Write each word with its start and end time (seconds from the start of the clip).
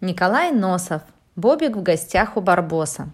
Николай 0.00 0.50
Носов. 0.50 1.02
Бобик 1.36 1.76
в 1.76 1.82
гостях 1.82 2.36
у 2.36 2.40
Барбоса. 2.40 3.08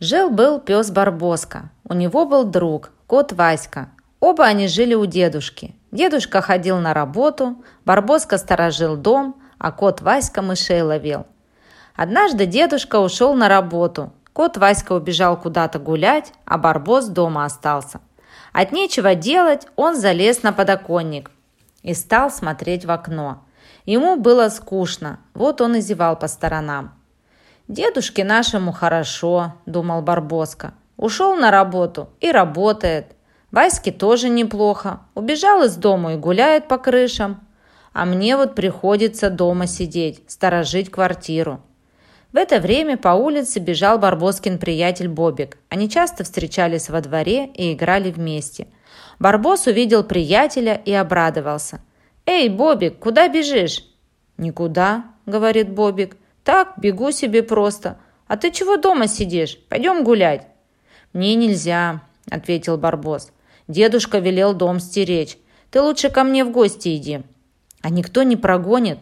Жил-был 0.00 0.58
пес 0.58 0.90
Барбоска. 0.90 1.70
У 1.84 1.92
него 1.92 2.24
был 2.24 2.44
друг, 2.44 2.90
кот 3.06 3.32
Васька. 3.32 3.90
Оба 4.18 4.46
они 4.46 4.66
жили 4.66 4.94
у 4.94 5.04
дедушки. 5.04 5.76
Дедушка 5.92 6.40
ходил 6.40 6.78
на 6.78 6.94
работу, 6.94 7.62
Барбоска 7.84 8.38
сторожил 8.38 8.96
дом, 8.96 9.36
а 9.58 9.72
кот 9.72 10.00
Васька 10.00 10.40
мышей 10.40 10.80
ловил. 10.80 11.26
Однажды 11.94 12.46
дедушка 12.46 12.98
ушел 12.98 13.34
на 13.34 13.48
работу. 13.48 14.12
Кот 14.32 14.56
Васька 14.56 14.92
убежал 14.92 15.38
куда-то 15.38 15.78
гулять, 15.78 16.32
а 16.46 16.56
Барбос 16.56 17.08
дома 17.08 17.44
остался. 17.44 18.00
От 18.54 18.72
нечего 18.72 19.14
делать 19.14 19.66
он 19.76 19.96
залез 19.96 20.42
на 20.42 20.54
подоконник 20.54 21.30
и 21.82 21.94
стал 21.94 22.30
смотреть 22.30 22.84
в 22.84 22.90
окно. 22.90 23.44
Ему 23.86 24.16
было 24.16 24.48
скучно, 24.48 25.20
вот 25.34 25.60
он 25.60 25.76
и 25.76 25.80
зевал 25.80 26.16
по 26.18 26.28
сторонам. 26.28 26.94
«Дедушке 27.68 28.24
нашему 28.24 28.72
хорошо»,– 28.72 29.54
думал 29.66 30.02
Барбоска. 30.02 30.74
«Ушел 30.96 31.36
на 31.36 31.50
работу 31.50 32.10
и 32.20 32.32
работает. 32.32 33.14
Ваське 33.52 33.92
тоже 33.92 34.28
неплохо. 34.28 35.00
Убежал 35.14 35.62
из 35.62 35.76
дома 35.76 36.14
и 36.14 36.16
гуляет 36.16 36.66
по 36.66 36.78
крышам. 36.78 37.46
А 37.92 38.04
мне 38.04 38.36
вот 38.36 38.54
приходится 38.54 39.30
дома 39.30 39.66
сидеть, 39.66 40.22
сторожить 40.28 40.90
квартиру». 40.90 41.60
В 42.32 42.36
это 42.36 42.60
время 42.60 42.96
по 42.96 43.08
улице 43.08 43.58
бежал 43.58 43.98
Барбоскин 43.98 44.58
приятель 44.58 45.08
Бобик. 45.08 45.58
Они 45.68 45.90
часто 45.90 46.22
встречались 46.22 46.88
во 46.88 47.00
дворе 47.00 47.46
и 47.46 47.72
играли 47.72 48.12
вместе. 48.12 48.68
Барбос 49.20 49.66
увидел 49.66 50.02
приятеля 50.02 50.74
и 50.82 50.92
обрадовался. 50.94 51.82
«Эй, 52.24 52.48
Бобик, 52.48 52.98
куда 52.98 53.28
бежишь?» 53.28 53.84
«Никуда»,— 54.38 55.04
говорит 55.26 55.70
Бобик. 55.70 56.16
«Так, 56.42 56.72
бегу 56.78 57.12
себе 57.12 57.42
просто. 57.42 57.98
А 58.26 58.38
ты 58.38 58.50
чего 58.50 58.78
дома 58.78 59.08
сидишь? 59.08 59.58
Пойдем 59.68 60.04
гулять». 60.04 60.46
«Мне 61.12 61.34
нельзя»,— 61.34 62.00
ответил 62.30 62.78
Барбос. 62.78 63.30
«Дедушка 63.68 64.20
велел 64.20 64.54
дом 64.54 64.80
стеречь. 64.80 65.36
Ты 65.70 65.82
лучше 65.82 66.08
ко 66.08 66.24
мне 66.24 66.42
в 66.42 66.50
гости 66.50 66.96
иди». 66.96 67.20
«А 67.82 67.90
никто 67.90 68.22
не 68.22 68.36
прогонит?» 68.36 69.00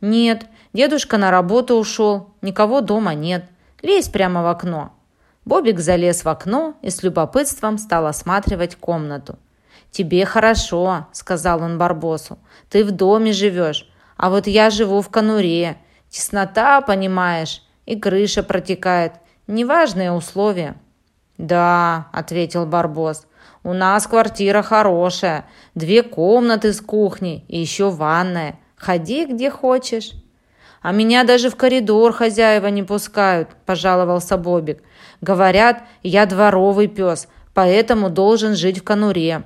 «Нет, 0.00 0.46
дедушка 0.72 1.18
на 1.18 1.30
работу 1.30 1.74
ушел. 1.74 2.30
Никого 2.40 2.80
дома 2.80 3.12
нет. 3.12 3.44
Лезь 3.82 4.08
прямо 4.08 4.42
в 4.42 4.46
окно». 4.46 4.94
Бобик 5.44 5.80
залез 5.80 6.24
в 6.24 6.28
окно 6.30 6.76
и 6.80 6.88
с 6.88 7.02
любопытством 7.02 7.76
стал 7.76 8.06
осматривать 8.06 8.76
комнату. 8.76 9.38
«Тебе 9.90 10.24
хорошо»,— 10.24 11.08
сказал 11.12 11.62
он 11.62 11.78
Барбосу. 11.78 12.38
«Ты 12.68 12.84
в 12.84 12.92
доме 12.92 13.32
живешь, 13.32 13.90
а 14.16 14.30
вот 14.30 14.46
я 14.46 14.70
живу 14.70 15.00
в 15.00 15.08
конуре. 15.08 15.78
Теснота, 16.08 16.80
понимаешь, 16.80 17.62
и 17.86 17.98
крыша 17.98 18.42
протекает. 18.42 19.14
Неважные 19.46 20.12
условия». 20.12 20.76
«Да»,— 21.38 22.08
ответил 22.12 22.66
Барбос,— 22.66 23.26
«у 23.64 23.72
нас 23.72 24.06
квартира 24.06 24.62
хорошая, 24.62 25.46
две 25.74 26.02
комнаты 26.02 26.72
с 26.72 26.80
кухней 26.80 27.44
и 27.48 27.58
еще 27.58 27.90
ванная. 27.90 28.58
Ходи 28.76 29.24
где 29.24 29.50
хочешь». 29.50 30.12
«А 30.82 30.92
меня 30.92 31.24
даже 31.24 31.50
в 31.50 31.56
коридор 31.56 32.12
хозяева 32.12 32.68
не 32.68 32.82
пускают»,– 32.82 33.50
пожаловался 33.66 34.38
Бобик. 34.38 34.82
«Говорят, 35.20 35.82
я 36.02 36.24
дворовый 36.24 36.86
пес, 36.86 37.28
поэтому 37.52 38.08
должен 38.08 38.54
жить 38.54 38.78
в 38.78 38.84
конуре. 38.84 39.44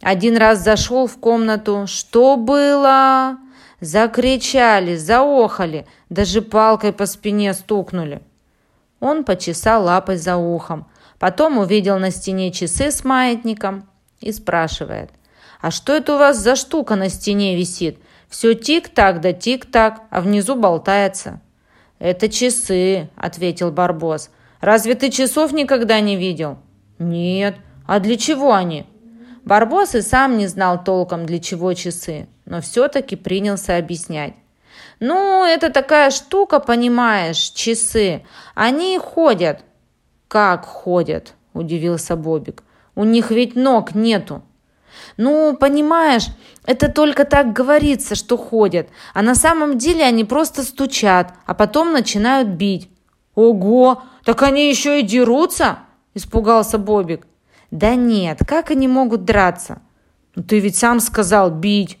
Один 0.00 0.36
раз 0.36 0.58
зашел 0.62 1.06
в 1.06 1.18
комнату. 1.18 1.84
Что 1.86 2.36
было?» 2.36 3.38
Закричали, 3.80 4.96
заохали, 4.96 5.86
даже 6.08 6.40
палкой 6.40 6.92
по 6.92 7.06
спине 7.06 7.52
стукнули. 7.52 8.22
Он 9.00 9.24
почесал 9.24 9.84
лапой 9.84 10.16
за 10.16 10.36
ухом, 10.36 10.86
потом 11.18 11.58
увидел 11.58 11.98
на 11.98 12.10
стене 12.10 12.50
часы 12.50 12.90
с 12.90 13.04
маятником 13.04 13.86
и 14.20 14.32
спрашивает. 14.32 15.10
«А 15.60 15.70
что 15.70 15.92
это 15.92 16.14
у 16.14 16.18
вас 16.18 16.38
за 16.38 16.56
штука 16.56 16.96
на 16.96 17.10
стене 17.10 17.56
висит? 17.56 17.98
Все 18.28 18.54
тик-так 18.54 19.20
да 19.20 19.32
тик-так, 19.32 20.00
а 20.10 20.20
внизу 20.20 20.56
болтается». 20.56 21.40
«Это 21.98 22.28
часы»,— 22.28 23.10
ответил 23.16 23.70
Барбос. 23.70 24.30
«Разве 24.60 24.94
ты 24.94 25.10
часов 25.10 25.52
никогда 25.52 26.00
не 26.00 26.16
видел?» 26.16 26.58
«Нет. 26.98 27.56
А 27.86 28.00
для 28.00 28.16
чего 28.16 28.54
они?» 28.54 28.86
Барбос 29.44 29.94
и 29.94 30.00
сам 30.00 30.38
не 30.38 30.46
знал 30.46 30.82
толком, 30.82 31.26
для 31.26 31.38
чего 31.38 31.74
часы, 31.74 32.28
но 32.46 32.62
все-таки 32.62 33.14
принялся 33.14 33.76
объяснять. 33.76 34.34
«Ну, 35.00 35.44
это 35.44 35.70
такая 35.70 36.10
штука, 36.10 36.60
понимаешь, 36.60 37.50
часы. 37.50 38.24
Они 38.54 38.98
ходят». 38.98 39.60
«Как 40.28 40.64
ходят?»– 40.64 41.34
удивился 41.52 42.16
Бобик. 42.16 42.62
«У 42.94 43.04
них 43.04 43.30
ведь 43.30 43.54
ног 43.54 43.94
нету». 43.94 44.42
«Ну, 45.16 45.56
понимаешь, 45.56 46.28
это 46.64 46.90
только 46.90 47.24
так 47.24 47.52
говорится, 47.52 48.14
что 48.14 48.36
ходят, 48.36 48.88
а 49.12 49.22
на 49.22 49.34
самом 49.34 49.76
деле 49.76 50.04
они 50.04 50.24
просто 50.24 50.62
стучат, 50.62 51.34
а 51.44 51.54
потом 51.54 51.92
начинают 51.92 52.48
бить». 52.48 52.88
«Ого, 53.34 54.02
так 54.24 54.42
они 54.42 54.68
еще 54.68 55.00
и 55.00 55.02
дерутся?»– 55.02 55.80
испугался 56.14 56.78
Бобик. 56.78 57.26
Да 57.74 57.96
нет, 57.96 58.38
как 58.46 58.70
они 58.70 58.86
могут 58.86 59.24
драться? 59.24 59.82
Ну, 60.36 60.44
ты 60.44 60.60
ведь 60.60 60.76
сам 60.76 61.00
сказал 61.00 61.50
бить. 61.50 61.98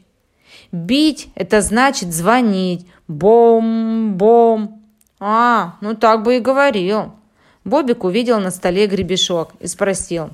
Бить– 0.70 1.30
это 1.34 1.62
значит 1.62 2.14
звонить. 2.14 2.86
Бом-бом. 3.08 4.80
А, 5.18 5.74
ну 5.80 5.96
так 5.96 6.22
бы 6.22 6.36
и 6.36 6.38
говорил. 6.40 7.10
Бобик 7.64 8.04
увидел 8.04 8.38
на 8.38 8.52
столе 8.52 8.86
гребешок 8.86 9.50
и 9.58 9.66
спросил. 9.66 10.30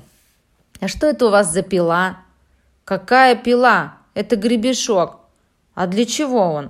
А 0.79 0.87
что 0.87 1.07
это 1.07 1.25
у 1.25 1.31
вас 1.31 1.51
за 1.51 1.63
пила? 1.63 2.19
Какая 2.85 3.33
пила? 3.33 3.95
Это 4.13 4.35
гребешок. 4.35 5.21
А 5.73 5.87
для 5.87 6.05
чего 6.05 6.51
он? 6.51 6.69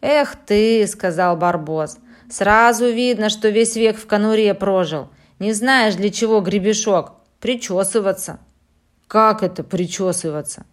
Эх 0.00 0.34
ты, 0.46 0.86
сказал 0.86 1.36
Барбос. 1.36 1.98
Сразу 2.30 2.86
видно, 2.86 3.28
что 3.28 3.50
весь 3.50 3.76
век 3.76 3.98
в 3.98 4.06
конуре 4.06 4.54
прожил. 4.54 5.08
Не 5.38 5.52
знаешь, 5.52 5.94
для 5.94 6.08
чего 6.08 6.40
гребешок. 6.40 7.17
Причесываться. 7.40 8.40
Как 9.06 9.42
это 9.42 9.62
причесываться? 9.62 10.66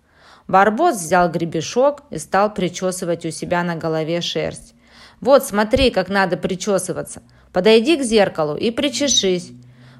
Барбос 0.47 0.95
взял 0.95 1.29
гребешок 1.29 2.03
и 2.09 2.17
стал 2.17 2.53
причесывать 2.53 3.25
у 3.25 3.31
себя 3.31 3.63
на 3.63 3.75
голове 3.75 4.21
шерсть. 4.21 4.73
Вот, 5.21 5.45
смотри, 5.45 5.91
как 5.91 6.09
надо 6.09 6.37
причесываться. 6.37 7.21
Подойди 7.53 7.97
к 7.97 8.03
зеркалу 8.03 8.55
и 8.55 8.71
причешись. 8.71 9.51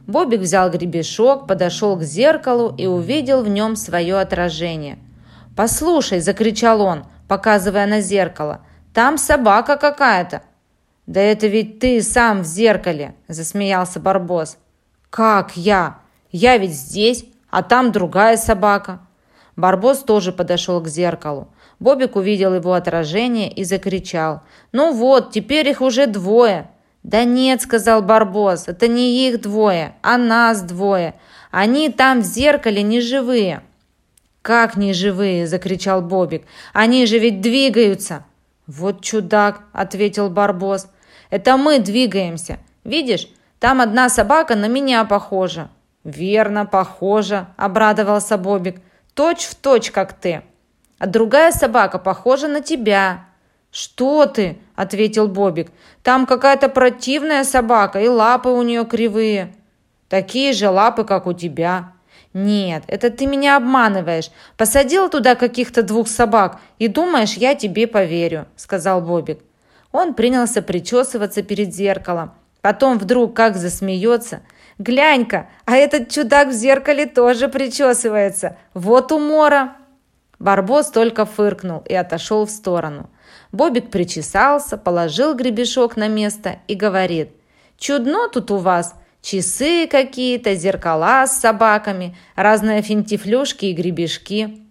Бобик 0.08 0.42
взял 0.42 0.70
гребешок, 0.70 1.48
подошел 1.48 1.96
к 1.98 2.03
зеркалу 2.03 2.76
и 2.76 2.86
увидел 2.86 3.42
в 3.42 3.47
нем 3.47 3.76
свое 3.76 4.20
отражение. 4.20 5.00
«Послушай!»– 5.56 6.20
закричал 6.22 6.82
он, 6.82 7.06
показывая 7.28 7.88
на 7.88 8.02
зеркало. 8.02 8.62
«Там 8.94 9.18
собака 9.18 9.78
какая-то!» 9.78 10.44
«Да 11.08 11.22
это 11.22 11.47
ведь 11.47 11.80
ты 11.80 12.02
сам 12.02 12.42
в 12.42 12.46
зеркале!»– 12.46 13.16
засмеялся 13.28 14.00
Барбос. 14.00 14.58
«Как 15.09 15.56
я? 15.56 16.00
Я 16.31 16.58
ведь 16.58 16.74
здесь, 16.74 17.25
а 17.50 17.63
там 17.63 17.91
другая 17.91 18.38
собака». 18.38 19.00
Барбос 19.56 20.00
тоже 20.00 20.31
подошел 20.31 20.81
к 20.81 20.88
зеркалу. 20.88 21.47
Бобик 21.80 22.16
увидел 22.16 22.53
его 22.53 22.74
отражение 22.74 23.52
и 23.52 23.63
закричал. 23.63 24.41
«Ну 24.72 24.94
вот, 24.94 25.31
теперь 25.31 25.68
их 25.69 25.81
уже 25.81 26.08
двое». 26.08 26.69
«Да 27.03 27.24
нет»,— 27.24 27.62
сказал 27.64 28.02
Барбос,— 28.02 28.64
«это 28.68 28.88
не 28.88 29.28
их 29.28 29.40
двое, 29.40 29.96
а 30.02 30.18
нас 30.18 30.62
двое. 30.64 31.14
Они 31.52 31.90
там 31.90 32.22
в 32.22 32.25
зеркале 32.25 32.81
не 32.81 33.00
живые». 33.00 33.62
«Как 34.41 34.75
не 34.75 34.94
живые?»– 34.94 35.47
закричал 35.47 36.02
Бобик. 36.02 36.46
«Они 36.74 37.06
же 37.06 37.19
ведь 37.19 37.41
двигаются!» 37.41 38.26
«Вот 38.67 39.02
чудак!»– 39.02 39.61
ответил 39.73 40.29
Барбос. 40.29 40.88
«Это 41.29 41.58
мы 41.58 41.79
двигаемся. 41.79 42.58
Видишь, 42.84 43.28
там 43.59 43.82
одна 43.82 44.09
собака 44.09 44.55
на 44.55 44.67
меня 44.67 45.03
похожа. 45.05 45.70
«Верно, 46.05 46.67
похоже»,– 46.67 47.47
обрадовался 47.57 48.37
Бобик. 48.37 48.79
«Точь 49.16 49.46
в 49.46 49.55
точь, 49.55 49.90
как 49.90 50.13
ты. 50.13 50.43
А 50.99 51.07
другая 51.07 51.52
собака 51.52 51.97
похожа 51.97 52.47
на 52.47 52.61
тебя». 52.61 53.25
«Что 53.72 54.28
ты?»– 54.28 54.59
ответил 54.75 55.28
Бобик. 55.28 55.72
«Там 56.03 56.28
какая-то 56.28 56.69
противная 56.69 57.43
собака, 57.43 57.99
и 57.99 58.07
лапы 58.07 58.49
у 58.49 58.61
нее 58.61 58.85
кривые». 58.85 59.53
«Такие 60.07 60.53
же 60.53 60.69
лапы, 60.69 61.03
как 61.05 61.25
у 61.25 61.34
тебя». 61.34 61.91
«Нет, 62.34 62.84
это 62.87 63.09
ты 63.09 63.25
меня 63.25 63.58
обманываешь. 63.58 64.29
Посадил 64.58 65.09
туда 65.09 65.34
каких-то 65.35 65.81
двух 65.81 66.08
собак 66.08 66.59
и 66.78 66.87
думаешь, 66.87 67.34
я 67.34 67.55
тебе 67.55 67.87
поверю»,– 67.87 68.46
сказал 68.55 69.01
Бобик. 69.01 69.40
Он 69.91 70.13
принялся 70.13 70.61
причесываться 70.61 71.41
перед 71.41 71.73
зеркалом. 71.73 72.34
Потом 72.61 72.99
вдруг 72.99 73.35
как 73.35 73.55
засмеется– 73.55 74.41
Глянь-ка, 74.77 75.47
а 75.66 75.75
этот 75.75 76.09
чудак 76.09 76.49
в 76.49 76.51
зеркале 76.51 77.05
тоже 77.05 77.47
причесывается. 77.47 78.57
Вот 78.73 79.11
умора!» 79.11 79.77
Барбос 80.37 80.89
только 80.91 81.25
фыркнул 81.25 81.83
и 81.87 81.93
отошел 81.93 82.45
в 82.45 82.49
сторону. 82.49 83.09
Бобик 83.51 83.89
причесался, 83.89 84.77
положил 84.77 85.33
гребешок 85.33 85.95
на 85.95 86.09
место 86.09 86.59
и 86.67 86.75
говорит, 86.75 87.29
«Чудно 87.77 88.27
тут 88.27 88.51
у 88.51 88.57
вас, 88.57 88.95
часы 89.22 89.87
какие-то, 89.87 90.55
зеркала 90.55 91.25
с 91.25 91.39
собаками, 91.39 92.17
разные 92.35 92.81
финтифлюшки 92.81 93.66
и 93.66 93.73
гребешки». 93.73 94.61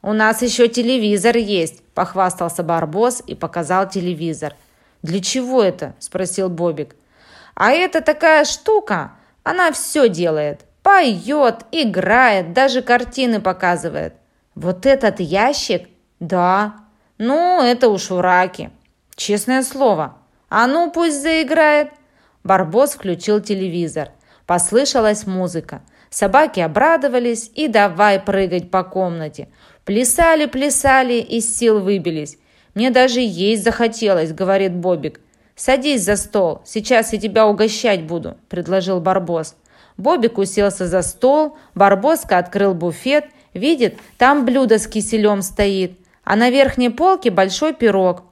«У 0.00 0.14
нас 0.14 0.40
еще 0.40 0.68
телевизор 0.68 1.36
есть»,– 1.36 1.82
похвастался 1.94 2.62
Барбос 2.62 3.22
и 3.26 3.34
показал 3.34 3.88
телевизор. 3.88 4.54
«Для 5.02 5.20
чего 5.20 5.62
это?»– 5.62 5.94
спросил 5.98 6.48
Бобик. 6.48 6.96
«А 7.54 7.72
это 7.72 8.00
такая 8.00 8.44
штука, 8.44 9.12
она 9.46 9.70
все 9.70 10.08
делает. 10.08 10.62
Поет, 10.82 11.66
играет, 11.70 12.52
даже 12.52 12.82
картины 12.82 13.40
показывает». 13.40 14.14
«Вот 14.56 14.86
этот 14.86 15.20
ящик?» 15.20 15.88
«Да». 16.18 16.74
«Ну, 17.18 17.62
это 17.62 17.88
уж 17.88 18.10
ураки». 18.10 18.70
«Честное 19.14 19.62
слово». 19.62 20.16
«А 20.48 20.66
ну, 20.66 20.90
пусть 20.90 21.22
заиграет». 21.22 21.90
Барбос 22.42 22.94
включил 22.94 23.40
телевизор. 23.40 24.10
Послышалась 24.46 25.26
музыка. 25.26 25.82
Собаки 26.10 26.58
обрадовались 26.58 27.50
и 27.54 27.68
давай 27.68 28.18
прыгать 28.18 28.70
по 28.70 28.82
комнате. 28.82 29.48
Плясали, 29.84 30.46
плясали, 30.46 31.14
из 31.14 31.56
сил 31.56 31.78
выбились. 31.78 32.38
«Мне 32.74 32.90
даже 32.90 33.20
есть 33.20 33.62
захотелось»,— 33.62 34.32
говорит 34.32 34.74
Бобик. 34.74 35.20
«Садись 35.56 36.04
за 36.04 36.16
стол, 36.16 36.60
сейчас 36.66 37.14
я 37.14 37.18
тебя 37.18 37.46
угощать 37.46 38.02
буду»,— 38.02 38.36
предложил 38.50 39.00
Барбос. 39.00 39.56
Бобик 39.96 40.36
уселся 40.36 40.86
за 40.86 41.00
стол, 41.00 41.56
Барбоска 41.74 42.36
открыл 42.36 42.74
буфет, 42.74 43.24
видит, 43.54 43.98
там 44.18 44.44
блюдо 44.44 44.78
с 44.78 44.86
киселем 44.86 45.40
стоит, 45.40 45.98
а 46.24 46.36
на 46.36 46.50
верхней 46.50 46.90
полке 46.90 47.30
большой 47.30 47.72
пирог. 47.72 48.24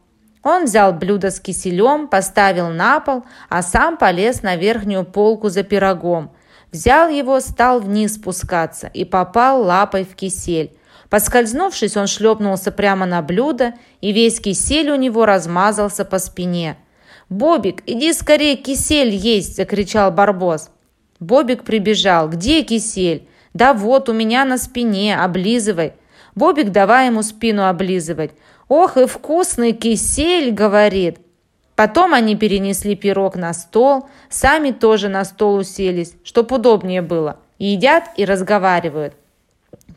Он 0.43 0.65
взял 0.65 0.93
блюдо 0.93 1.31
с 1.31 1.41
киселем, 1.41 2.09
поставил 2.09 2.69
на 2.69 3.01
пол, 3.01 3.25
а 3.49 3.63
сам 3.63 3.97
полез 3.97 4.43
на 4.43 4.57
верхнюю 4.57 5.07
полку 5.07 5.49
за 5.49 5.63
пирогом. 5.63 6.31
Взял 6.71 7.09
его, 7.09 7.41
стал 7.41 7.81
вниз 7.81 8.17
спускаться 8.17 8.89
и 8.89 9.07
попал 9.07 9.63
лапой 9.63 10.05
в 10.05 10.15
кисель. 10.15 10.77
Поскользнувшись, 11.09 11.97
он 11.97 12.07
шлепнулся 12.07 12.71
прямо 12.71 13.07
на 13.07 13.23
блюдо, 13.23 13.73
и 14.03 14.13
весь 14.13 14.41
кисель 14.41 14.91
у 14.91 14.97
него 14.97 15.25
размазался 15.25 16.05
по 16.05 16.19
спине. 16.19 16.77
«Бобик, 17.29 17.83
иди 17.87 18.13
скорее 18.13 18.57
кисель 18.57 19.15
есть!»– 19.15 19.57
закричал 19.57 20.11
Барбос. 20.11 20.71
Бобик 21.21 21.65
прибежал. 21.65 22.29
«Где 22.29 22.63
кисель?» 22.63 23.29
«Да 23.55 23.73
вот, 23.73 24.09
у 24.09 24.13
меня 24.13 24.45
на 24.45 24.59
спине, 24.59 25.17
облизывай». 25.17 25.95
Бобик 26.35 26.71
давай 26.71 27.07
ему 27.07 27.23
спину 27.23 27.67
облизывать. 27.67 28.33
«Ох 28.69 28.97
и 28.97 29.07
вкусный 29.07 29.73
кисель!»– 29.73 30.51
говорит. 30.53 31.19
Потом 31.77 32.15
они 32.15 32.37
перенесли 32.37 32.95
пирог 32.95 33.37
на 33.37 33.53
стол, 33.53 34.09
сами 34.29 34.71
тоже 34.71 35.09
на 35.09 35.25
стол 35.25 35.57
уселись, 35.57 36.15
чтоб 36.25 36.51
удобнее 36.53 37.03
было. 37.03 37.39
Едят 37.59 38.05
и 38.17 38.25
разговаривают. 38.25 39.15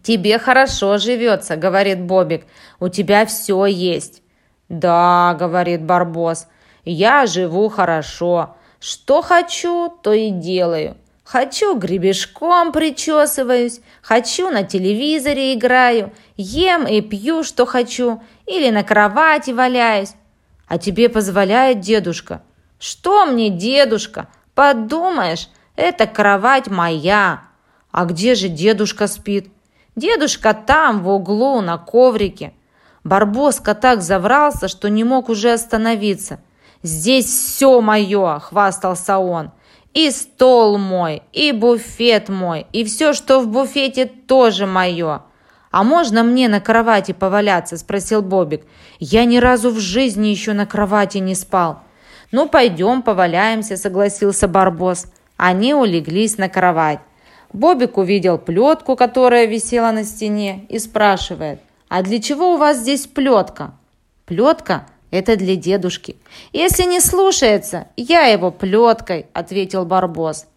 «Тебе 0.03 0.39
хорошо 0.39 0.97
живется»,– 0.97 1.55
говорит 1.57 2.01
Бобик. 2.01 2.45
«У 2.79 2.89
тебя 2.89 3.25
все 3.25 3.65
есть». 3.65 4.21
«Да»,– 4.69 5.35
говорит 5.39 5.83
Барбос,– 5.83 6.47
«я 6.89 7.25
живу 7.25 7.67
хорошо. 7.69 8.55
Что 8.79 9.21
хочу, 9.21 9.89
то 10.01 10.13
и 10.13 10.29
делаю. 10.29 10.95
Хочу 11.25 11.77
гребешком 11.77 12.71
причесываюсь, 12.71 13.81
хочу 14.01 14.49
на 14.49 14.63
телевизоре 14.63 15.53
играю, 15.53 16.13
ем 16.37 16.87
и 16.87 17.01
пью, 17.01 17.43
что 17.43 17.65
хочу, 17.65 18.21
или 18.45 18.69
на 18.69 18.83
кровати 18.83 19.51
валяюсь. 19.51 20.13
А 20.69 20.77
тебе 20.77 21.09
позволяет 21.09 21.81
дедушка? 21.81 22.41
Что 22.79 23.25
мне 23.25 23.49
дедушка? 23.49 24.29
Подумаешь, 24.55 25.49
это 25.75 26.07
кровать 26.07 26.67
моя. 26.67 27.41
А 27.91 28.05
где 28.05 28.35
же 28.35 28.47
дедушка 28.47 29.07
спит? 29.07 29.51
Дедушка 29.97 30.53
там, 30.53 31.03
в 31.03 31.09
углу, 31.09 31.59
на 31.59 31.77
коврике. 31.77 32.53
Барбоска 33.03 33.75
так 33.75 34.01
заврался, 34.01 34.69
что 34.69 34.89
не 34.89 35.03
мог 35.03 35.27
уже 35.27 35.51
остановиться. 35.51 36.39
«Здесь 36.83 37.25
все 37.25 37.81
мое!»– 37.81 38.39
хвастался 38.43 39.17
он. 39.17 39.51
И 39.93 40.11
стол 40.11 40.77
мой, 40.77 41.23
и 41.33 41.51
буфет 41.51 42.29
мой, 42.29 42.67
и 42.71 42.83
все, 42.83 43.13
что 43.13 43.39
в 43.39 43.47
буфете, 43.47 44.05
тоже 44.05 44.67
мое. 44.67 45.23
«А 45.71 45.83
можно 45.83 46.23
мне 46.23 46.47
на 46.47 46.61
кровати 46.61 47.11
поваляться?»– 47.11 47.77
спросил 47.79 48.21
Бобик. 48.21 48.63
«Я 48.99 49.25
ни 49.25 49.37
разу 49.37 49.71
в 49.71 49.79
жизни 49.79 50.27
еще 50.27 50.53
на 50.53 50.65
кровати 50.65 51.17
не 51.17 51.35
спал». 51.35 51.79
«Ну, 52.31 52.47
пойдем 52.47 53.01
поваляемся»,– 53.01 53.77
согласился 53.77 54.47
Барбос. 54.47 55.07
Они 55.35 55.73
улеглись 55.73 56.37
на 56.37 56.49
кровать. 56.49 56.99
Бобик 57.53 57.97
увидел 57.97 58.37
плетку, 58.37 58.95
которая 58.95 59.45
висела 59.45 59.91
на 59.91 60.03
стене, 60.03 60.65
и 60.69 60.79
спрашивает, 60.79 61.59
«А 61.89 62.01
для 62.01 62.21
чего 62.21 62.53
у 62.53 62.57
вас 62.57 62.77
здесь 62.77 63.07
плетка?» 63.07 63.73
«Плетка 64.25 64.87
это 65.11 65.35
для 65.35 65.55
дедушки. 65.55 66.17
Если 66.53 66.83
не 66.83 66.99
слушается, 66.99 67.87
я 67.95 68.25
его 68.25 68.51
плеткой, 68.51 69.27
ответил 69.33 69.85
Барбос. 69.85 70.47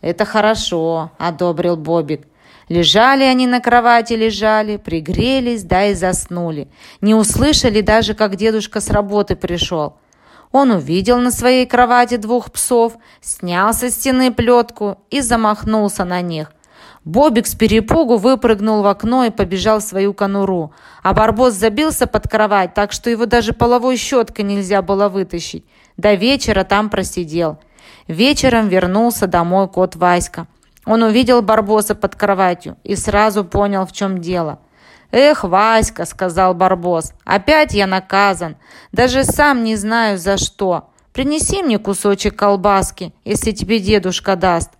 Это 0.00 0.24
хорошо, 0.24 1.10
одобрил 1.18 1.76
Бобик. 1.76 2.26
Лежали 2.68 3.24
они 3.24 3.46
на 3.46 3.60
кровати, 3.60 4.14
лежали, 4.14 4.76
пригрелись, 4.76 5.64
да 5.64 5.86
и 5.86 5.94
заснули. 5.94 6.68
Не 7.00 7.14
услышали 7.14 7.80
даже, 7.80 8.14
как 8.14 8.36
дедушка 8.36 8.80
с 8.80 8.90
работы 8.90 9.36
пришел. 9.36 9.96
Он 10.52 10.70
увидел 10.70 11.18
на 11.18 11.30
своей 11.30 11.66
кровати 11.66 12.16
двух 12.16 12.52
псов, 12.52 12.94
снял 13.20 13.74
со 13.74 13.90
стены 13.90 14.32
плетку 14.32 14.98
и 15.10 15.20
замахнулся 15.20 16.04
на 16.04 16.20
них– 16.20 16.52
Бобик 17.04 17.46
с 17.46 17.54
перепугу 17.54 18.16
выпрыгнул 18.16 18.82
в 18.82 18.86
окно 18.86 19.24
и 19.24 19.30
побежал 19.30 19.80
в 19.80 19.82
свою 19.82 20.14
конуру, 20.14 20.72
а 21.02 21.12
Барбос 21.12 21.52
забился 21.52 22.06
под 22.06 22.28
кровать, 22.28 22.72
так 22.72 22.92
что 22.92 23.10
его 23.10 23.26
даже 23.26 23.52
половой 23.52 23.98
щеткой 23.98 24.46
нельзя 24.46 24.80
было 24.80 25.10
вытащить. 25.10 25.66
До 25.98 26.14
вечера 26.14 26.64
там 26.64 26.88
просидел. 26.88 27.58
Вечером 28.08 28.68
вернулся 28.68 29.26
домой 29.26 29.68
кот 29.68 29.96
Васька. 29.96 30.46
Он 30.86 31.02
увидел 31.02 31.42
Барбоса 31.42 31.94
под 31.94 32.16
кроватью 32.16 32.78
и 32.84 32.96
сразу 32.96 33.44
понял, 33.44 33.84
в 33.86 33.92
чем 33.92 34.20
дело. 34.20 34.60
«Эх, 35.10 35.44
Васька»,— 35.44 36.04
сказал 36.06 36.54
Барбос,— 36.54 37.12
«опять 37.24 37.74
я 37.74 37.86
наказан. 37.86 38.56
Даже 38.92 39.24
сам 39.24 39.62
не 39.62 39.76
знаю, 39.76 40.18
за 40.18 40.38
что. 40.38 40.90
Принеси 41.12 41.62
мне 41.62 41.78
кусочек 41.78 42.34
колбаски, 42.34 43.14
если 43.24 43.52
тебе 43.52 43.78
дедушка 43.78 44.36
даст». 44.36 44.70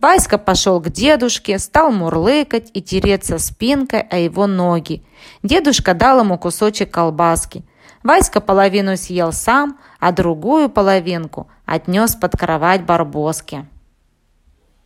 Васька 0.00 0.38
пошел 0.38 0.80
к 0.80 0.90
дедушке, 0.90 1.58
стал 1.58 1.90
мурлыкать 1.90 2.70
и 2.74 2.82
тереться 2.82 3.38
спинкой 3.38 4.00
о 4.00 4.18
его 4.18 4.46
ноги. 4.46 5.02
Дедушка 5.42 5.94
дал 5.94 6.20
ему 6.20 6.38
кусочек 6.38 6.90
колбаски. 6.90 7.64
Васька 8.02 8.40
половину 8.40 8.96
съел 8.96 9.32
сам, 9.32 9.78
а 9.98 10.12
другую 10.12 10.68
половинку 10.68 11.48
отнес 11.64 12.14
под 12.14 12.36
кровать 12.36 12.84
Барбоски. 12.84 13.66